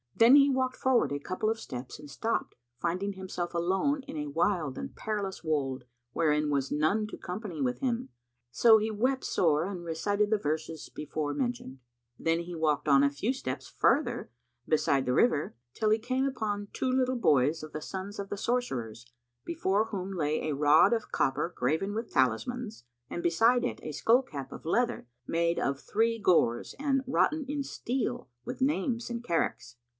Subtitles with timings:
[0.15, 4.29] Then he walked forward a couple of steps and stopped finding himself alone in a
[4.29, 8.09] wild and perilous wold wherein was none to company with him,
[8.51, 11.79] so he wept sore and recited the verses before mentioned.
[12.19, 14.31] Then he walked on a few steps farther
[14.67, 18.37] beside the river, till he came upon two little boys of the sons of the
[18.37, 19.05] sorcerers,
[19.43, 24.23] before whom lay a rod of copper graven with talismans, and beside it a skull
[24.23, 29.77] cap[FN#162] of leather, made of three gores and wroughten in steel with names and characts.